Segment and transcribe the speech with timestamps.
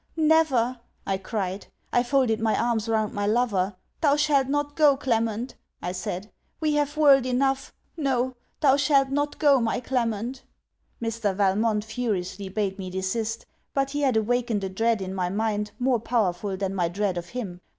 [0.15, 1.67] never!' I cried.
[1.93, 6.31] I folded my arms round my lover 'Thou shalt not go, Clement,' I said.
[6.59, 7.71] 'We have world enough.
[7.95, 10.41] No: thou shalt not go, my Clement!'
[10.99, 11.35] Mr.
[11.35, 13.45] Valmont furiously bade me desist;
[13.75, 17.29] but he had awakened a dread in my mind more powerful than my dread of
[17.37, 17.61] him.